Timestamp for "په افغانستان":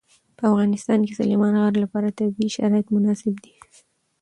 0.37-0.99